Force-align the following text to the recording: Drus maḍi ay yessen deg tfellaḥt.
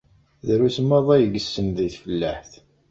Drus 0.47 0.77
maḍi 0.87 1.11
ay 1.15 1.25
yessen 1.33 1.67
deg 1.77 1.89
tfellaḥt. 1.93 2.53